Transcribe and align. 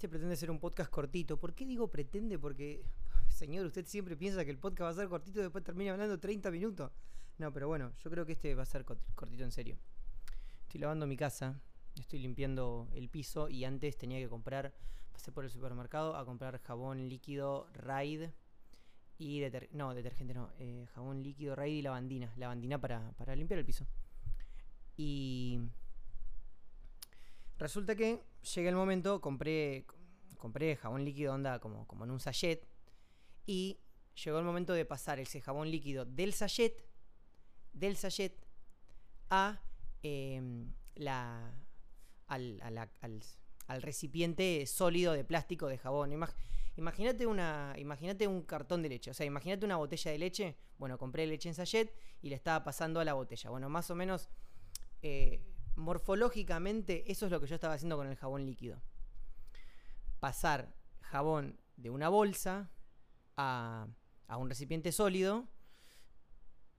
Este 0.00 0.08
pretende 0.08 0.34
ser 0.34 0.50
un 0.50 0.58
podcast 0.58 0.90
cortito. 0.90 1.36
¿Por 1.38 1.54
qué 1.54 1.66
digo 1.66 1.88
pretende? 1.88 2.38
Porque, 2.38 2.82
señor, 3.28 3.66
usted 3.66 3.84
siempre 3.84 4.16
piensa 4.16 4.46
que 4.46 4.50
el 4.50 4.56
podcast 4.56 4.86
va 4.86 4.88
a 4.88 4.94
ser 4.94 5.08
cortito 5.10 5.40
y 5.40 5.42
después 5.42 5.62
termina 5.62 5.92
hablando 5.92 6.18
30 6.18 6.50
minutos. 6.50 6.90
No, 7.36 7.52
pero 7.52 7.68
bueno, 7.68 7.92
yo 8.02 8.10
creo 8.10 8.24
que 8.24 8.32
este 8.32 8.54
va 8.54 8.62
a 8.62 8.64
ser 8.64 8.86
cortito 8.86 9.44
en 9.44 9.52
serio. 9.52 9.76
Estoy 10.62 10.80
lavando 10.80 11.06
mi 11.06 11.18
casa, 11.18 11.60
estoy 11.96 12.20
limpiando 12.20 12.88
el 12.94 13.10
piso 13.10 13.50
y 13.50 13.66
antes 13.66 13.98
tenía 13.98 14.18
que 14.18 14.30
comprar, 14.30 14.72
pasé 15.12 15.32
por 15.32 15.44
el 15.44 15.50
supermercado 15.50 16.16
a 16.16 16.24
comprar 16.24 16.62
jabón 16.62 17.06
líquido 17.10 17.68
Raid 17.74 18.30
y 19.18 19.40
detergente, 19.40 19.76
no, 19.76 19.92
detergente 19.92 20.32
no, 20.32 20.50
eh, 20.58 20.86
jabón 20.94 21.22
líquido 21.22 21.54
Raid 21.54 21.76
y 21.76 21.82
lavandina, 21.82 22.32
lavandina 22.36 22.80
para, 22.80 23.12
para 23.18 23.36
limpiar 23.36 23.58
el 23.58 23.66
piso. 23.66 23.86
Y 24.96 25.60
resulta 27.58 27.94
que 27.94 28.29
llega 28.42 28.68
el 28.68 28.76
momento, 28.76 29.20
compré, 29.20 29.84
compré 30.38 30.76
jabón 30.76 31.04
líquido 31.04 31.34
onda 31.34 31.58
como, 31.58 31.86
como 31.86 32.04
en 32.04 32.10
un 32.10 32.20
sachet 32.20 32.66
y 33.46 33.80
llegó 34.24 34.38
el 34.38 34.44
momento 34.44 34.72
de 34.72 34.84
pasar 34.84 35.18
ese 35.18 35.40
jabón 35.40 35.70
líquido 35.70 36.04
del 36.04 36.32
sachet, 36.32 36.84
del 37.72 37.96
sachet 37.96 38.44
a 39.28 39.60
em, 40.02 40.72
la, 40.94 41.52
al, 42.26 42.60
al, 43.00 43.82
recipiente 43.82 44.66
sólido 44.66 45.12
de 45.12 45.24
plástico 45.24 45.68
de 45.68 45.78
jabón. 45.78 46.12
Imagínate 46.76 47.26
una, 47.26 47.74
imagínate 47.78 48.26
un 48.26 48.42
cartón 48.42 48.82
de 48.82 48.88
leche, 48.88 49.10
o 49.10 49.14
sea, 49.14 49.26
imagínate 49.26 49.64
una 49.64 49.76
botella 49.76 50.10
de 50.10 50.18
leche. 50.18 50.56
Bueno, 50.78 50.98
compré 50.98 51.26
leche 51.26 51.48
en 51.48 51.54
sachet 51.54 51.94
y 52.22 52.28
le 52.28 52.34
estaba 52.34 52.64
pasando 52.64 53.00
a 53.00 53.04
la 53.04 53.14
botella. 53.14 53.50
Bueno, 53.50 53.68
más 53.68 53.90
o 53.90 53.94
menos 53.94 54.28
eh, 55.02 55.40
morfológicamente 55.80 57.10
eso 57.10 57.26
es 57.26 57.32
lo 57.32 57.40
que 57.40 57.46
yo 57.46 57.54
estaba 57.54 57.74
haciendo 57.74 57.96
con 57.96 58.06
el 58.06 58.16
jabón 58.16 58.46
líquido. 58.46 58.80
Pasar 60.20 60.74
jabón 61.00 61.58
de 61.76 61.90
una 61.90 62.08
bolsa 62.08 62.70
a, 63.36 63.88
a 64.28 64.36
un 64.36 64.48
recipiente 64.48 64.92
sólido 64.92 65.48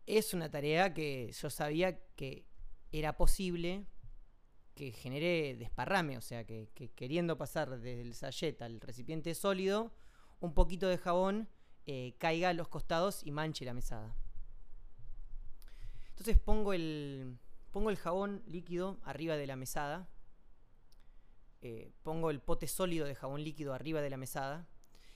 es 0.06 0.34
una 0.34 0.50
tarea 0.50 0.94
que 0.94 1.32
yo 1.32 1.50
sabía 1.50 2.00
que 2.16 2.46
era 2.92 3.18
posible 3.18 3.88
que 4.76 4.92
genere 4.92 5.56
desparrame, 5.58 6.18
o 6.18 6.22
sea, 6.22 6.46
que, 6.46 6.70
queriendo 6.96 7.38
pasar 7.38 7.70
desde 7.70 8.02
el 8.02 8.62
al 8.62 8.82
recipiente 8.82 9.36
sólido, 9.36 9.94
un 10.40 10.54
poquito 10.54 10.88
de 10.88 10.98
jabón 10.98 11.50
eh, 11.86 12.16
caiga 12.18 12.50
a 12.50 12.54
los 12.54 12.68
costados 12.68 13.22
y 13.24 13.32
manche 13.32 13.66
la 13.66 13.74
mesada. 13.74 14.16
Entonces 16.10 16.38
pongo 16.40 16.74
el, 16.74 17.38
pongo 17.72 17.90
el 17.90 17.98
jabón 17.98 18.44
líquido 18.48 19.00
arriba 19.04 19.36
de 19.36 19.48
la 19.48 19.56
mesada, 19.56 20.10
eh, 21.62 21.92
pongo 22.04 22.30
el 22.30 22.42
pote 22.42 22.68
sólido 22.68 23.06
de 23.06 23.16
jabón 23.16 23.44
líquido 23.44 23.74
arriba 23.74 24.02
de 24.02 24.10
la 24.10 24.18
mesada 24.18 24.68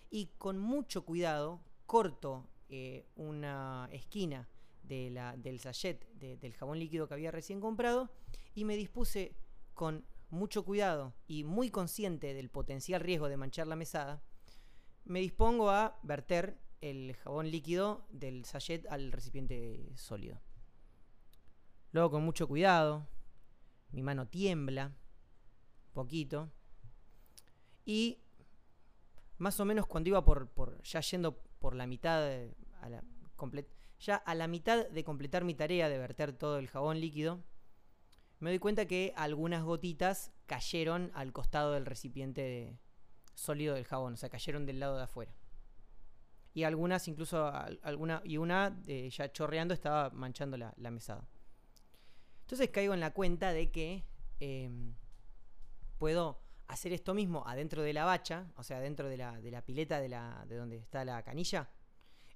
y 0.10 0.28
con 0.38 0.60
mucho 0.60 1.04
cuidado 1.04 1.62
corto 1.86 2.48
eh, 2.70 3.08
una 3.16 3.90
esquina 3.92 4.50
del 4.84 5.60
sachet 5.60 6.08
del 6.20 6.54
jabón 6.54 6.78
líquido 6.78 7.08
que 7.08 7.16
había 7.16 7.32
recién 7.32 7.60
comprado 7.60 8.12
y 8.54 8.66
me 8.66 8.78
dispuse 8.78 9.36
con 9.74 10.06
mucho 10.30 10.64
cuidado 10.64 11.16
y 11.28 11.44
muy 11.44 11.72
consciente 11.72 12.34
del 12.36 12.50
potencial 12.50 13.02
riesgo 13.02 13.28
de 13.28 13.38
manchar 13.38 13.66
la 13.66 13.76
mesada, 13.76 14.24
me 15.04 15.20
dispongo 15.20 15.72
a 15.72 16.00
verter 16.04 16.60
el 16.82 17.16
jabón 17.16 17.50
líquido 17.50 18.06
del 18.10 18.46
sachet 18.46 18.86
al 18.88 19.12
recipiente 19.12 19.92
sólido. 19.96 20.40
Luego 21.96 22.12
con 22.12 22.26
mucho 22.26 22.46
cuidado, 22.46 23.08
mi 23.92 24.04
mano 24.04 24.28
tiembla 24.28 24.92
poquito 25.94 26.52
y 27.86 28.20
más 29.38 29.58
o 29.62 29.64
menos 29.64 29.88
cuando 29.88 30.10
iba 30.10 30.26
por, 30.26 30.82
ya 30.84 31.00
yendo 31.00 31.38
por 31.58 31.74
la 31.74 31.88
mitad 31.88 32.20
la, 32.90 33.02
ya 34.02 34.16
a 34.18 34.36
la 34.36 34.50
mitad 34.50 34.90
de 34.90 35.04
completar 35.06 35.46
mi 35.46 35.54
tarea 35.56 35.88
de 35.88 35.98
verter 35.98 36.34
todo 36.34 36.58
el 36.60 36.68
jabón 36.68 37.00
líquido, 37.00 37.46
me 38.40 38.50
doy 38.50 38.60
cuenta 38.60 38.88
que 38.88 39.14
algunas 39.16 39.64
gotitas 39.64 40.34
cayeron 40.48 41.12
al 41.14 41.32
costado 41.32 41.72
del 41.72 41.86
recipiente 41.86 42.78
sólido 43.36 43.74
del 43.74 43.86
jabón, 43.86 44.16
o 44.16 44.18
sea, 44.18 44.28
cayeron 44.28 44.66
del 44.66 44.82
lado 44.82 44.98
de 44.98 45.04
afuera. 45.04 45.34
Y 46.54 46.64
algunas, 46.64 47.08
incluso 47.08 47.50
alguna, 47.84 48.22
y 48.26 48.36
una 48.36 48.82
ya 48.84 49.32
chorreando 49.32 49.74
estaba 49.74 50.10
manchando 50.10 50.58
la, 50.58 50.92
mesada. 50.92 51.26
Entonces 52.46 52.70
caigo 52.70 52.94
en 52.94 53.00
la 53.00 53.12
cuenta 53.12 53.54
de 53.54 53.72
que 53.72 54.06
em, 54.40 54.94
puedo 55.98 56.40
hacer 56.68 56.94
esto 56.94 57.16
mismo 57.16 57.44
adentro 57.48 57.82
de 57.82 57.92
la 57.92 58.06
bacha, 58.06 58.52
o 58.56 58.64
sea, 58.64 58.80
dentro 58.80 59.10
de 59.10 59.18
la, 59.18 59.66
pileta 59.66 60.00
de, 60.00 60.10
la, 60.10 60.46
de 60.48 60.56
donde 60.56 60.78
está 60.78 61.04
la 61.04 61.24
canilla. 61.24 61.70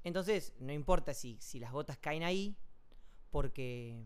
Entonces, 0.04 0.54
no 0.60 0.74
importa 0.74 1.14
si, 1.14 1.38
si 1.40 1.60
las 1.60 1.72
gotas 1.72 1.98
caen 1.98 2.24
ahí, 2.24 2.58
porque 3.30 4.04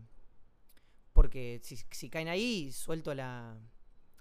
porque 1.14 1.60
si, 1.62 2.10
caen 2.10 2.28
ahí, 2.28 2.70
suelto 2.72 3.14
la. 3.14 3.56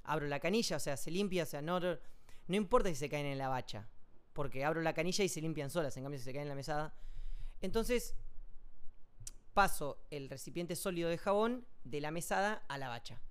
abro 0.03 0.27
la 0.27 0.39
canilla, 0.39 0.77
o 0.77 0.79
sea, 0.79 0.95
se 0.95 1.11
limpia, 1.11 1.43
o 1.43 1.45
sea, 1.45 1.61
no, 1.61 1.79
no 1.79 2.55
importa 2.55 2.87
si 2.89 2.95
se 2.95 3.09
caen 3.09 3.25
en 3.25 3.39
la 3.39 3.49
bacha, 3.49 3.89
porque 4.31 4.63
abro 4.63 4.81
la 4.81 4.93
canilla 4.93 5.25
y 5.25 5.27
se 5.27 5.41
limpian 5.41 5.69
solas, 5.69 5.97
en 5.97 6.03
cambio 6.03 6.19
si 6.19 6.23
se 6.23 6.31
caen 6.31 6.43
en 6.43 6.49
la 6.49 6.55
mesada. 6.55 6.93
Entonces, 7.61 8.15
paso 9.53 10.05
el 10.11 10.29
recipiente 10.29 10.75
sólido 10.75 11.09
de 11.09 11.17
jabón 11.17 11.65
de 11.83 12.01
la 12.01 12.11
mesada 12.11 12.63
a 12.67 12.77
la 12.77 12.89
bacha. 12.89 13.21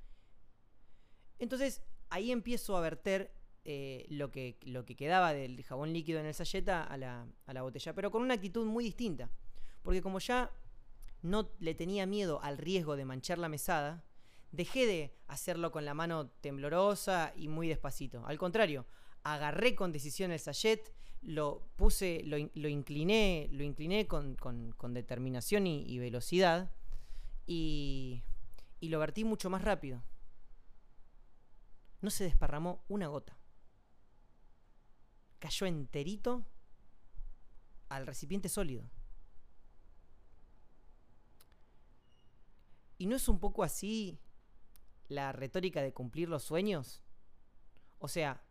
Entonces, 1.39 1.83
ahí 2.11 2.31
empiezo 2.31 2.77
a 2.77 2.81
verter 2.81 3.33
eh, 3.65 4.07
lo, 4.09 4.31
que, 4.31 4.59
lo 4.63 4.85
que 4.85 4.97
quedaba 4.97 5.33
del 5.33 5.63
jabón 5.65 5.93
líquido 5.93 6.21
en 6.21 6.27
el 6.27 6.35
salleta 6.35 6.85
a 6.85 6.97
la, 6.97 7.27
a 7.47 7.53
la 7.53 7.63
botella, 7.63 7.95
pero 7.95 8.11
con 8.11 8.23
una 8.23 8.35
actitud 8.35 8.67
muy 8.67 8.85
distinta. 8.85 9.31
Porque 9.83 10.03
como 10.03 10.19
ya 10.19 10.51
no 11.23 11.51
le 11.61 11.75
tenía 11.75 12.07
miedo 12.07 12.41
al 12.43 12.59
riesgo 12.59 12.97
de 12.97 13.05
manchar 13.05 13.39
la 13.39 13.49
mesada, 13.49 14.05
dejé 14.53 14.87
de 14.87 15.15
hacerlo 15.29 15.73
con 15.73 15.85
la 15.85 15.95
mano 15.95 16.29
temblorosa 16.41 17.33
y 17.37 17.49
muy 17.49 17.69
despacito. 17.69 18.25
Al 18.27 18.39
contrario, 18.39 18.87
agarré 19.25 19.75
con 19.75 19.93
decisión 19.93 20.31
el 20.31 20.39
sachet, 20.39 20.93
lo 21.23 21.63
puse, 21.77 22.23
lo, 22.25 22.37
incliné, 22.69 23.49
lo 23.53 23.63
incliné 23.63 24.07
con, 24.07 24.37
determinación 24.91 25.67
y, 25.67 25.99
velocidad 25.99 26.71
y, 27.47 28.12
y 28.83 28.89
lo 28.89 28.99
vertí 28.99 29.23
mucho 29.23 29.49
más 29.49 29.63
rápido. 29.63 30.03
No 32.01 32.11
se 32.11 32.25
desparramó 32.25 32.85
una 32.89 33.07
gota. 33.07 33.39
Cayó 35.39 35.67
enterito 35.67 36.45
al 37.89 38.09
recipiente 38.09 38.49
sólido. 38.49 38.91
¿Y 42.99 43.07
no 43.07 43.15
es 43.15 43.29
un 43.29 43.39
poco 43.39 43.63
así 43.63 44.19
la 45.07 45.31
retórica 45.31 45.81
de 45.81 45.95
cumplir 45.95 46.29
los 46.29 46.43
sueños? 46.43 47.01
O 48.01 48.09
sea, 48.09 48.43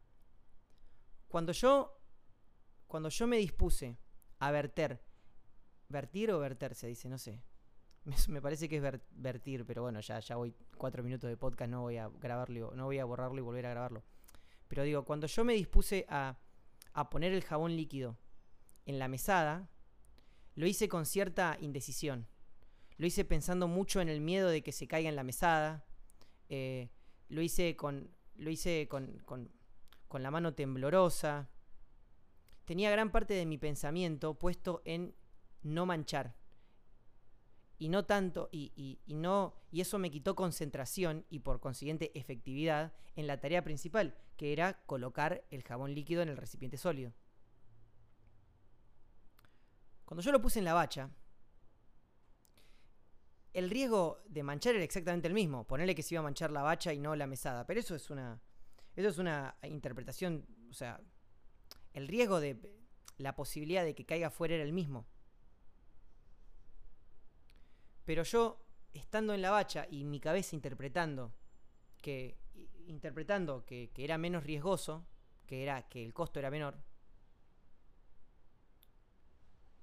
cuando 1.27 1.51
yo 1.51 1.99
cuando 2.87 3.09
yo 3.09 3.27
me 3.27 3.35
dispuse 3.35 3.97
a 4.39 4.49
verter, 4.51 5.03
vertir 5.89 6.31
o 6.31 6.39
verter 6.39 6.73
se 6.73 6.87
dice, 6.87 7.09
no 7.09 7.17
sé. 7.17 7.43
Me, 8.03 8.41
parece 8.41 8.67
que 8.67 8.77
es 8.77 9.01
vertir, 9.11 9.65
pero 9.65 9.83
bueno, 9.83 9.99
ya, 9.99 10.19
ya 10.19 10.35
voy 10.35 10.55
cuatro 10.75 11.03
minutos 11.03 11.29
de 11.29 11.37
podcast, 11.37 11.69
no 11.69 11.81
voy 11.81 11.97
a 11.97 12.09
grabarlo, 12.09 12.73
no 12.75 12.85
voy 12.85 12.97
a 12.97 13.05
borrarlo 13.05 13.37
y 13.37 13.41
volver 13.41 13.67
a 13.67 13.71
grabarlo. 13.71 14.03
Pero 14.67 14.83
digo, 14.83 15.05
cuando 15.05 15.27
yo 15.27 15.43
me 15.43 15.53
dispuse 15.53 16.05
a, 16.09 16.37
a 16.93 17.09
poner 17.09 17.33
el 17.33 17.43
jabón 17.43 17.75
líquido 17.75 18.17
en 18.85 18.97
la 18.97 19.07
mesada, 19.07 19.69
lo 20.55 20.65
hice 20.65 20.89
con 20.89 21.05
cierta 21.05 21.57
indecisión. 21.59 22.27
Lo 22.97 23.05
hice 23.05 23.25
pensando 23.25 23.67
mucho 23.67 24.01
en 24.01 24.09
el 24.09 24.21
miedo 24.21 24.49
de 24.49 24.61
que 24.61 24.71
se 24.71 24.87
caiga 24.87 25.09
en 25.09 25.15
la 25.15 25.23
mesada. 25.23 25.85
Eh, 26.49 26.89
lo 27.29 27.41
hice 27.41 27.75
con. 27.75 28.11
Lo 28.35 28.49
hice 28.49 28.87
con, 28.87 29.19
con, 29.25 29.51
con 30.07 30.23
la 30.23 30.31
mano 30.31 30.53
temblorosa. 30.53 31.49
Tenía 32.65 32.91
gran 32.91 33.11
parte 33.11 33.33
de 33.33 33.45
mi 33.45 33.57
pensamiento 33.57 34.35
puesto 34.35 34.81
en 34.85 35.15
no 35.63 35.85
manchar. 35.85 36.35
Y 37.81 37.89
no 37.89 38.05
tanto, 38.05 38.47
y, 38.51 38.99
y, 39.07 39.13
no, 39.15 39.55
y 39.71 39.81
eso 39.81 39.97
me 39.97 40.11
quitó 40.11 40.35
concentración 40.35 41.25
y 41.31 41.39
por 41.39 41.59
consiguiente 41.59 42.11
efectividad 42.13 42.93
en 43.15 43.25
la 43.25 43.39
tarea 43.39 43.63
principal, 43.63 44.15
que 44.37 44.53
era 44.53 44.85
colocar 44.85 45.43
el 45.49 45.63
jabón 45.63 45.95
líquido 45.95 46.21
en 46.21 46.29
el 46.29 46.37
recipiente 46.37 46.77
sólido. 46.77 47.11
Cuando 50.05 50.21
yo 50.21 50.31
lo 50.31 50.39
puse 50.39 50.59
en 50.59 50.65
la 50.65 50.75
bacha, 50.75 51.09
el 53.51 53.71
riesgo 53.71 54.21
de 54.27 54.43
manchar 54.43 54.75
era 54.75 54.83
exactamente 54.83 55.27
el 55.27 55.33
mismo. 55.33 55.65
Ponerle 55.65 55.95
que 55.95 56.03
se 56.03 56.13
iba 56.13 56.19
a 56.19 56.23
manchar 56.23 56.51
la 56.51 56.61
bacha 56.61 56.93
y 56.93 56.99
no 56.99 57.15
la 57.15 57.25
mesada. 57.25 57.65
Pero 57.65 57.79
eso 57.79 57.95
es 57.95 58.11
una. 58.11 58.39
Eso 58.95 59.09
es 59.09 59.17
una 59.17 59.57
interpretación. 59.63 60.45
O 60.69 60.73
sea. 60.75 61.01
El 61.93 62.07
riesgo 62.07 62.39
de. 62.39 62.79
La 63.17 63.35
posibilidad 63.35 63.83
de 63.83 63.95
que 63.95 64.05
caiga 64.05 64.29
fuera 64.29 64.53
era 64.53 64.63
el 64.63 64.71
mismo. 64.71 65.07
Pero 68.11 68.23
yo, 68.23 68.59
estando 68.91 69.33
en 69.33 69.41
la 69.41 69.51
bacha 69.51 69.87
y 69.89 70.03
mi 70.03 70.19
cabeza 70.19 70.53
interpretando 70.53 71.31
que. 72.01 72.37
interpretando 72.87 73.65
que, 73.65 73.89
era 73.95 74.17
menos 74.17 74.43
riesgoso. 74.43 75.07
que 75.47 75.63
era 75.63 75.87
que 75.87 76.03
el 76.03 76.13
costo 76.13 76.37
era 76.37 76.51
menor, 76.51 76.75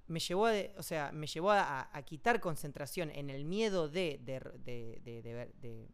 me 0.05 0.19
llevó 0.19 0.45
a, 0.45 0.53
o 0.77 0.83
sea, 0.83 1.11
me 1.11 1.25
llevó 1.25 1.49
a, 1.49 2.03
quitar 2.05 2.39
concentración 2.39 3.09
en 3.09 3.31
el 3.31 3.45
miedo 3.45 3.89
de, 3.89 4.19
de, 4.23 5.89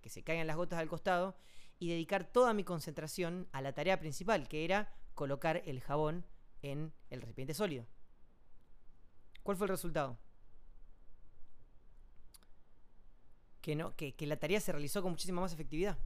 que 0.00 0.08
se 0.08 0.22
caigan 0.22 0.46
las 0.46 0.54
gotas 0.54 0.78
al 0.78 0.88
costado 0.88 1.34
y 1.80 1.88
dedicar 1.88 2.30
toda 2.30 2.54
mi 2.54 2.62
concentración 2.62 3.48
a 3.50 3.60
la 3.60 3.72
tarea 3.72 3.98
principal, 3.98 4.46
que 4.46 4.64
era 4.64 4.94
colocar 5.14 5.64
el 5.66 5.80
jabón 5.80 6.24
en 6.62 6.92
el 7.10 7.22
recipiente 7.22 7.54
sólido. 7.54 7.88
¿Cuál 9.42 9.56
fue 9.56 9.64
el 9.64 9.70
resultado? 9.70 10.16
Que, 13.62 13.74
no, 13.74 13.96
que, 13.96 14.14
que 14.14 14.26
la 14.26 14.36
tarea 14.36 14.60
se 14.60 14.72
realizó 14.72 15.00
con 15.00 15.12
muchísima 15.12 15.40
más 15.40 15.54
efectividad. 15.54 15.96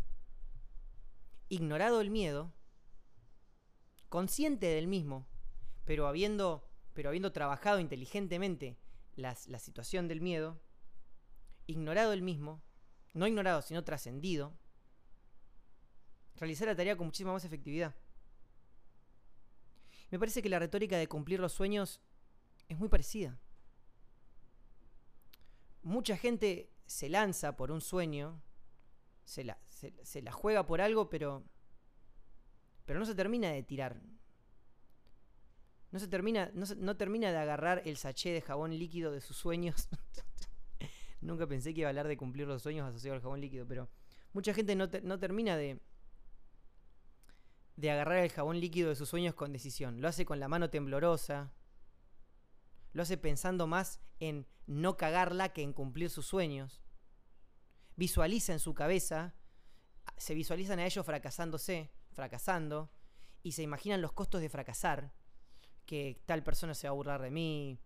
Ignorado 1.49 2.01
el 2.01 2.11
miedo, 2.11 2.53
consciente 4.09 4.67
del 4.67 4.87
mismo, 4.87 5.27
pero 5.85 6.07
habiendo 6.07 6.63
pero 6.97 7.11
habiendo 7.11 7.31
trabajado 7.31 7.79
inteligentemente 7.79 8.79
la 9.17 9.35
situación 9.35 10.09
del 10.09 10.23
miedo, 10.23 10.59
ignorado 11.67 12.15
el 12.15 12.23
mismo, 12.23 12.63
no 13.13 13.27
ignorado, 13.27 13.61
sino 13.61 13.85
trascendido, 13.85 14.55
realizar 16.37 16.69
la 16.69 16.75
tarea 16.75 16.97
con 16.97 17.07
muchísima 17.07 17.33
más 17.33 17.45
efectividad. 17.45 17.95
Me 20.11 20.19
parece 20.19 20.41
que 20.41 20.49
la 20.49 20.59
retórica 20.59 20.97
de 20.97 21.07
cumplir 21.07 21.39
los 21.39 21.53
sueños 21.53 22.01
es 22.69 22.79
muy 22.79 22.89
parecida. 22.89 23.39
Mucha 25.83 26.17
gente 26.17 26.71
se 26.87 27.09
lanza 27.09 27.57
por 27.57 27.71
un 27.71 27.81
sueño, 27.81 28.41
se 29.25 29.45
la, 29.45 29.59
juega 30.33 30.65
por 30.65 30.81
algo, 30.81 31.11
pero, 31.11 31.45
pero 32.85 32.99
no 32.99 33.05
se 33.05 33.15
termina 33.15 33.51
de 33.51 33.63
tirar, 33.63 34.01
no 35.91 35.99
se 35.99 36.09
termina, 36.09 36.51
no, 36.55 36.97
termina 36.97 37.31
de 37.31 37.39
agarrar 37.39 37.83
el 37.85 37.97
sachet 37.97 38.35
de 38.35 38.41
jabón 38.41 38.77
líquido 38.79 39.13
de 39.13 39.21
sus 39.21 39.37
sueños. 39.37 39.89
Nunca 41.21 41.47
pensé 41.47 41.75
que 41.75 41.81
iba 41.81 41.89
a 41.89 41.91
hablar 41.91 42.09
de 42.09 42.17
cumplir 42.17 42.47
los 42.47 42.63
sueños 42.63 42.89
asociados 42.89 43.17
al 43.17 43.23
jabón 43.23 43.41
líquido, 43.41 43.67
pero 43.67 43.89
mucha 44.33 44.55
gente 44.55 44.77
no, 44.77 44.89
no 45.03 45.19
termina 45.19 45.57
de, 45.57 45.81
de 47.77 47.91
agarrar 47.91 48.19
el 48.19 48.31
jabón 48.31 48.61
líquido 48.61 48.91
de 48.91 48.97
sus 48.97 49.09
sueños 49.09 49.35
con 49.35 49.53
decisión. 49.53 50.01
Lo 50.01 50.09
hace 50.09 50.25
con 50.25 50.41
la 50.41 50.49
mano 50.49 50.71
temblorosa. 50.71 51.53
Lo 52.97 53.03
hace 53.03 53.19
pensando 53.19 53.67
más 53.67 54.01
en 54.21 54.47
no 54.67 54.97
cagarla 54.97 55.51
que 55.51 55.61
en 55.61 55.75
cumplir 55.75 56.09
sus 56.09 56.25
sueños. 56.25 56.81
Visualiza 57.95 58.55
en 58.55 58.59
su 58.59 58.73
cabeza, 58.73 59.35
se 60.17 60.33
visualizan 60.33 60.79
a 60.79 60.87
ellos 60.87 61.05
fracasándose, 61.05 61.91
fracasando, 62.13 62.91
y 63.43 63.53
se 63.53 63.63
imaginan 63.63 64.01
los 64.01 64.13
costos 64.13 64.41
de 64.41 64.49
fracasar 64.49 65.13
que 65.85 66.23
tal 66.25 66.43
persona 66.43 66.73
se 66.73 66.89
va 66.89 66.93
a 66.93 66.95
burlar 66.95 67.21
de 67.21 67.31
mí. 67.31 67.79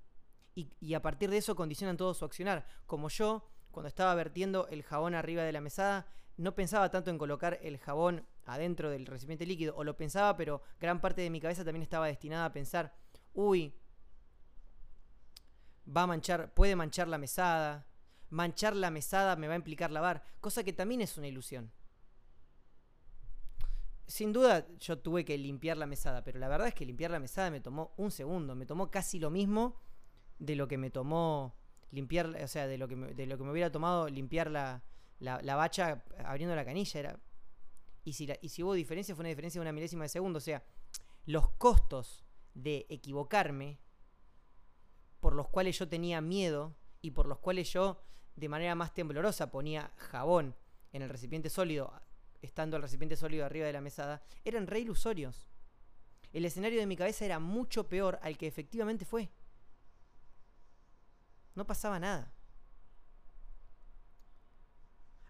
Y, 0.54 0.94
a 0.94 1.02
partir 1.02 1.28
de 1.28 1.38
eso 1.38 1.56
condicionan 1.56 1.96
todo 1.96 2.14
su 2.14 2.24
accionar. 2.24 2.64
Como 2.86 3.08
yo, 3.08 3.50
cuando 3.72 3.88
estaba 3.88 4.14
vertiendo 4.14 4.68
el 4.68 4.84
jabón 4.84 5.16
arriba 5.16 5.42
de 5.42 5.50
la 5.50 5.60
mesada, 5.60 6.06
no 6.36 6.54
pensaba 6.54 6.88
tanto 6.88 7.10
en 7.10 7.18
colocar 7.18 7.58
el 7.62 7.78
jabón 7.78 8.28
adentro 8.44 8.90
del 8.90 9.06
recipiente 9.06 9.44
líquido, 9.44 9.74
o 9.74 9.82
lo 9.82 9.96
pensaba, 9.96 10.36
pero 10.36 10.62
gran 10.78 11.00
parte 11.00 11.20
de 11.20 11.30
mi 11.30 11.40
cabeza 11.40 11.64
también 11.64 11.82
estaba 11.82 12.06
destinada 12.06 12.44
a 12.44 12.52
pensar, 12.52 12.94
uy, 13.34 13.74
va 15.86 16.02
a 16.02 16.06
manchar, 16.06 16.52
puede 16.54 16.76
manchar 16.76 17.08
la 17.08 17.18
mesada, 17.18 17.86
manchar 18.28 18.76
la 18.76 18.90
mesada 18.90 19.36
me 19.36 19.48
va 19.48 19.54
a 19.54 19.56
implicar 19.56 19.90
lavar, 19.90 20.22
cosa 20.40 20.64
que 20.64 20.72
también 20.72 21.00
es 21.00 21.16
una 21.18 21.28
ilusión 21.28 21.72
sin 24.10 24.32
duda 24.32 24.66
yo 24.80 24.98
tuve 24.98 25.24
que 25.24 25.38
limpiar 25.38 25.76
la 25.76 25.86
mesada, 25.86 26.24
pero 26.24 26.40
la 26.40 26.48
verdad 26.48 26.66
es 26.66 26.74
que 26.74 26.84
limpiar 26.84 27.12
la 27.12 27.20
mesada 27.20 27.50
me 27.50 27.60
tomó 27.60 27.94
un 27.96 28.10
segundo, 28.10 28.56
me 28.56 28.66
tomó 28.66 28.90
casi 28.90 29.20
lo 29.20 29.30
mismo 29.30 29.80
de 30.40 30.56
lo 30.56 30.66
que 30.66 30.78
me 30.78 30.90
tomó 30.90 31.54
limpiar, 31.92 32.26
o 32.26 32.48
sea, 32.48 32.66
de 32.66 32.76
lo 32.76 32.88
que 32.88 32.96
me, 32.96 33.14
de 33.14 33.26
lo 33.26 33.38
que 33.38 33.44
me 33.44 33.52
hubiera 33.52 33.70
tomado 33.70 34.08
limpiar 34.08 34.50
la, 34.50 34.82
la, 35.20 35.54
bacha 35.54 36.02
abriendo 36.24 36.56
la 36.56 36.64
canilla. 36.64 36.98
Era, 36.98 37.20
y, 38.04 38.14
si 38.14 38.28
y 38.40 38.48
si 38.48 38.62
hubo 38.64 38.74
diferencia, 38.74 39.14
fue 39.14 39.22
una 39.22 39.28
diferencia 39.28 39.60
de 39.60 39.62
una 39.62 39.72
milésima 39.72 40.04
de 40.04 40.08
segundo. 40.08 40.38
O 40.38 40.40
sea, 40.40 40.64
los 41.26 41.50
costos 41.50 42.24
de 42.54 42.86
equivocarme, 42.88 43.78
por 45.20 45.34
los 45.34 45.48
cuales 45.48 45.78
yo 45.78 45.88
tenía 45.88 46.20
miedo 46.20 46.74
y 47.00 47.12
por 47.12 47.26
los 47.26 47.38
cuales 47.38 47.72
yo 47.72 48.02
de 48.36 48.48
manera 48.48 48.74
más 48.74 48.92
temblorosa 48.94 49.50
ponía 49.50 49.92
jabón 49.96 50.56
en 50.92 51.02
el 51.02 51.08
recipiente 51.08 51.50
sólido 51.50 51.92
estando 52.42 52.76
el 52.76 52.82
recipiente 52.82 53.16
sólido 53.16 53.44
arriba 53.44 53.66
de 53.66 53.72
la 53.72 53.80
mesada, 53.80 54.22
eran 54.44 54.66
re 54.66 54.80
ilusorios. 54.80 55.48
El 56.32 56.44
escenario 56.44 56.80
de 56.80 56.86
mi 56.86 56.96
cabeza 56.96 57.24
era 57.24 57.38
mucho 57.38 57.88
peor 57.88 58.18
al 58.22 58.38
que 58.38 58.46
efectivamente 58.46 59.04
fue. 59.04 59.30
No 61.54 61.66
pasaba 61.66 61.98
nada. 61.98 62.32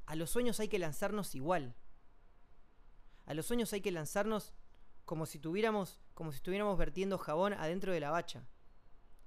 A 0.06 0.14
los 0.14 0.30
sueños 0.30 0.60
hay 0.60 0.68
que 0.68 0.78
lanzarnos 0.78 1.34
igual. 1.34 1.74
A 3.26 3.34
los 3.34 3.46
sueños 3.46 3.72
hay 3.72 3.80
que 3.80 3.92
lanzarnos 3.92 4.54
como 5.04 5.26
si 5.26 5.38
tuviéramos, 5.38 6.00
como 6.14 6.32
si 6.32 6.36
estuviéramos 6.36 6.76
vertiendo 6.76 7.18
jabón 7.18 7.54
adentro 7.54 7.92
de 7.92 8.00
la 8.00 8.10
bacha. 8.10 8.44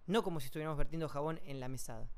No 0.05 0.23
como 0.23 0.39
si 0.39 0.47
estuviéramos 0.47 0.77
vertiendo 0.77 1.07
jabón 1.07 1.39
en 1.45 1.59
la 1.59 1.67
mesada. 1.67 2.09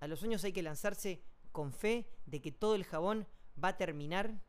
A 0.00 0.06
los 0.06 0.20
sueños 0.20 0.44
hay 0.44 0.52
que 0.52 0.62
lanzarse 0.62 1.22
con 1.52 1.72
fe 1.72 2.08
de 2.26 2.40
que 2.40 2.52
todo 2.52 2.74
el 2.74 2.84
jabón 2.84 3.26
va 3.62 3.68
a 3.68 3.76
terminar 3.76 4.40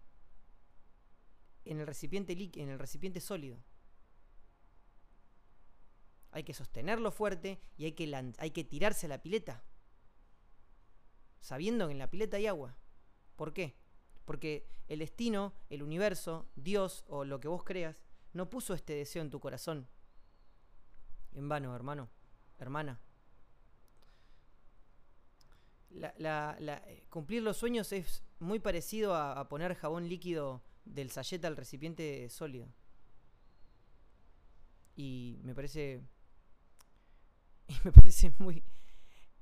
en 1.65 1.79
el 1.79 1.87
recipiente, 1.87 2.33
en 2.55 2.69
el 2.69 2.79
recipiente 2.79 3.19
sólido. 3.19 3.57
Hay 6.31 6.43
que 6.43 6.53
sostenerlo 6.53 7.11
fuerte 7.11 7.59
y 7.77 7.85
hay 7.85 7.93
que, 7.93 8.33
hay 8.37 8.51
que 8.51 8.63
tirarse 8.63 9.07
a 9.07 9.09
la 9.09 9.21
pileta. 9.21 9.63
Sabiendo 11.41 11.87
que 11.87 11.93
en 11.93 11.99
la 11.99 12.09
pileta 12.09 12.37
hay 12.37 12.47
agua. 12.47 12.77
¿Por 13.35 13.53
qué? 13.53 13.75
Porque 14.25 14.69
el 14.87 14.99
destino, 14.99 15.53
el 15.69 15.81
universo, 15.81 16.47
Dios 16.55 17.03
o 17.07 17.25
lo 17.25 17.39
que 17.39 17.47
vos 17.47 17.63
creas, 17.63 18.03
no 18.33 18.49
puso 18.49 18.73
este 18.73 18.93
deseo 18.93 19.23
en 19.23 19.31
tu 19.31 19.39
corazón. 19.39 19.87
En 21.33 21.47
vano, 21.47 21.75
hermano, 21.75 22.09
hermana. 22.57 22.99
Eh, 25.91 27.03
cumplir 27.09 27.41
los 27.41 27.57
sueños 27.57 27.91
es 27.91 28.23
muy 28.39 28.59
parecido 28.59 29.15
a, 29.15 29.47
poner 29.49 29.75
jabón 29.75 30.07
líquido 30.07 30.61
del 30.85 31.09
sachet 31.09 31.43
al 31.45 31.57
recipiente 31.57 32.29
sólido. 32.29 32.67
Y 34.95 35.39
me 35.43 35.55
parece. 35.55 36.01
Y 37.69 37.75
me 37.83 37.91
parece 37.91 38.33
muy. 38.39 38.63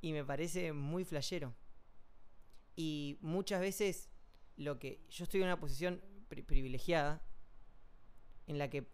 Y 0.02 0.12
me 0.12 0.26
parece 0.26 0.74
muy 0.74 1.06
flashero. 1.06 1.56
Y 2.76 3.18
muchas 3.22 3.62
veces 3.62 4.10
lo 4.58 4.80
que. 4.80 5.02
Yo 5.10 5.24
estoy 5.24 5.42
en 5.42 5.48
una 5.48 5.60
posición 5.60 6.02
privilegiada. 6.28 7.22
En 8.48 8.58
la 8.58 8.70
que 8.70 8.86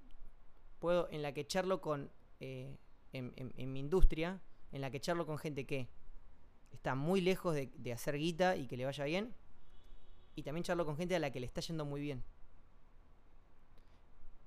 puedo. 0.79 1.09
En 1.11 1.23
la 1.23 1.33
que 1.33 1.47
charlo 1.47 1.81
con. 1.81 2.11
Eh, 2.39 2.77
en 3.11 3.73
mi 3.73 3.79
industria. 3.79 4.41
En 4.71 4.81
la 4.81 4.89
que 4.89 4.99
charlo 4.99 5.25
con 5.25 5.37
gente 5.37 5.65
que 5.65 5.87
está 6.73 6.95
muy 6.95 7.21
lejos 7.21 7.55
de, 7.55 7.93
hacer 7.93 8.17
guita 8.17 8.55
y 8.55 8.67
que 8.67 8.77
le 8.77 8.85
vaya 8.85 9.05
bien. 9.05 9.33
Y 10.35 10.43
también 10.43 10.63
charlo 10.63 10.85
con 10.85 10.97
gente 10.97 11.15
a 11.15 11.19
la 11.19 11.31
que 11.31 11.39
le 11.39 11.45
está 11.45 11.61
yendo 11.61 11.85
muy 11.85 12.01
bien. 12.01 12.23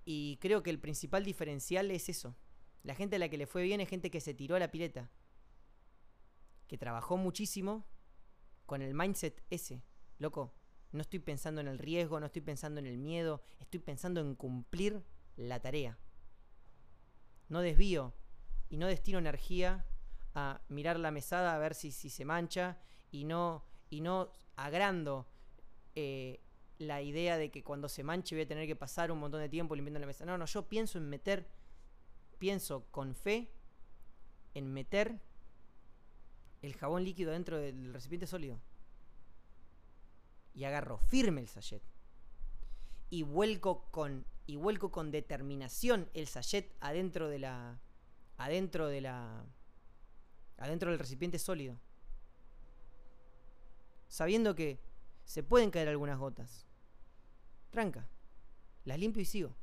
Y 0.05 0.37
creo 0.41 0.63
que 0.63 0.71
el 0.71 0.79
principal 0.79 1.25
diferencial 1.25 1.91
es 1.91 2.09
eso. 2.09 2.37
La 2.83 2.95
gente 2.95 3.17
a 3.17 3.19
la 3.19 3.29
que 3.29 3.39
le 3.39 3.47
fue 3.47 3.63
bien 3.63 3.81
es 3.81 3.89
gente 3.89 4.11
que 4.11 4.21
se 4.21 4.35
tiró 4.35 4.57
a 4.57 4.59
la 4.59 4.71
pileta. 4.71 5.11
Que 6.69 6.77
trabajó 6.77 7.17
muchísimo 7.17 7.87
con 8.67 8.83
el 8.83 8.95
mindset 8.95 9.43
ese. 9.51 9.83
Loco, 10.19 10.53
no 10.93 11.01
estoy 11.01 11.21
pensando 11.21 11.61
en 11.61 11.69
el 11.69 11.79
riesgo, 11.79 12.21
no 12.21 12.27
estoy 12.27 12.43
pensando 12.43 12.81
en 12.81 12.87
el 12.87 12.99
miedo, 12.99 13.43
estoy 13.61 13.81
pensando 13.81 14.21
en 14.21 14.35
cumplir 14.35 15.03
la 15.37 15.61
tarea. 15.61 15.99
No 17.49 17.61
desvío 17.61 18.13
y 18.69 18.77
no 18.77 18.87
destino 18.87 19.19
energía 19.19 19.85
a 20.35 20.61
mirar 20.69 20.99
la 20.99 21.11
mesada 21.11 21.55
a 21.55 21.59
ver 21.59 21.75
si, 21.75 21.93
si 21.93 22.11
se 22.11 22.25
mancha 22.25 22.79
y 23.11 23.25
no, 23.25 23.65
y 23.91 24.01
no 24.01 24.31
agrando 24.57 25.27
eh, 25.95 26.41
la 26.79 27.01
idea 27.01 27.39
de 27.39 27.51
que 27.51 27.65
cuando 27.65 27.89
se 27.89 28.03
manche 28.03 28.35
voy 28.35 28.43
a 28.43 28.49
tener 28.49 28.67
que 28.67 28.77
pasar 28.77 29.11
un 29.11 29.19
montón 29.19 29.41
de 29.41 29.49
tiempo 29.49 29.75
limpiando 29.75 30.01
la 30.01 30.07
mesa. 30.07 30.25
No, 30.25 30.37
no, 30.37 30.45
yo 30.45 30.69
pienso 30.69 30.99
en 30.99 31.09
meter, 31.09 31.49
pienso 32.39 32.85
con 32.91 33.15
fe 33.15 33.51
en 34.55 34.73
meter 34.73 35.21
el 36.63 36.75
jabón 36.75 37.05
líquido 37.05 37.33
dentro 37.33 37.59
del 37.59 37.93
recipiente 37.93 38.27
sólido. 38.27 38.61
Y 40.55 40.65
agarro 40.65 40.99
firme 40.99 41.41
el 41.41 41.49
sachet. 41.49 41.83
Y 43.11 43.23
vuelco 43.23 43.91
con, 43.91 44.27
y 44.47 44.57
vuelco 44.57 44.91
con 44.91 45.11
determinación 45.11 46.09
el 46.15 46.27
sachet 46.27 46.75
adentro 46.81 47.29
de 47.29 47.39
la, 47.39 47.81
adentro 48.37 48.89
de 48.89 49.01
la, 49.01 49.45
adentro 50.59 50.91
del 50.91 50.99
recipiente 50.99 51.39
sólido. 51.39 51.79
Sabiendo 54.09 54.55
que 54.55 54.81
se 55.25 55.43
pueden 55.43 55.71
caer 55.71 55.89
algunas 55.89 56.19
gotas. 56.19 56.67
Tranca. 57.71 58.09
las 58.85 58.99
limpio 58.99 59.23
y 59.23 59.27
sigo. 59.27 59.55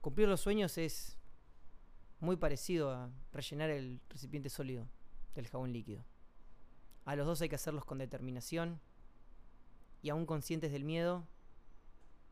Cumplir 0.00 0.28
los 0.28 0.40
sueños 0.40 0.78
es 0.78 1.18
muy 2.20 2.36
parecido 2.36 2.90
a 2.90 3.10
rellenar 3.32 3.70
el 3.70 4.00
recipiente 4.08 4.50
sólido 4.50 4.86
del 5.34 5.48
jabón 5.48 5.72
líquido. 5.72 6.04
A 7.04 7.16
los 7.16 7.26
dos 7.26 7.40
hay 7.40 7.48
que 7.48 7.56
hacerlos 7.56 7.84
con 7.84 7.98
determinación 7.98 8.80
y 10.02 10.10
aún 10.10 10.26
conscientes 10.26 10.70
del 10.70 10.84
miedo, 10.84 11.26